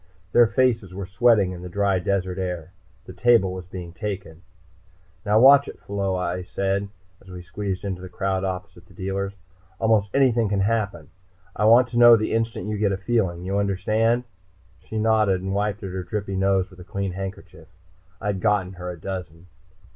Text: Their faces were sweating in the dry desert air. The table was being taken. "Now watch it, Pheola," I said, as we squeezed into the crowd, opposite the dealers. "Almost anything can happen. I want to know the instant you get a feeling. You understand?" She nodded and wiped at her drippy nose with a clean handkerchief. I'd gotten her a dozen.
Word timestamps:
Their 0.31 0.47
faces 0.47 0.95
were 0.95 1.05
sweating 1.05 1.51
in 1.51 1.61
the 1.61 1.69
dry 1.69 1.99
desert 1.99 2.39
air. 2.39 2.71
The 3.05 3.13
table 3.13 3.53
was 3.53 3.67
being 3.67 3.93
taken. 3.93 4.41
"Now 5.23 5.39
watch 5.39 5.67
it, 5.67 5.79
Pheola," 5.79 6.17
I 6.17 6.41
said, 6.41 6.87
as 7.21 7.29
we 7.29 7.43
squeezed 7.43 7.83
into 7.85 8.01
the 8.01 8.09
crowd, 8.09 8.43
opposite 8.43 8.87
the 8.87 8.95
dealers. 8.95 9.33
"Almost 9.77 10.09
anything 10.15 10.49
can 10.49 10.61
happen. 10.61 11.09
I 11.55 11.65
want 11.65 11.87
to 11.89 11.99
know 11.99 12.15
the 12.15 12.33
instant 12.33 12.65
you 12.65 12.79
get 12.79 12.91
a 12.91 12.97
feeling. 12.97 13.43
You 13.43 13.59
understand?" 13.59 14.23
She 14.79 14.97
nodded 14.97 15.43
and 15.43 15.53
wiped 15.53 15.83
at 15.83 15.91
her 15.91 16.01
drippy 16.01 16.35
nose 16.35 16.71
with 16.71 16.79
a 16.79 16.83
clean 16.83 17.11
handkerchief. 17.11 17.67
I'd 18.19 18.41
gotten 18.41 18.73
her 18.73 18.89
a 18.89 18.97
dozen. 18.99 19.45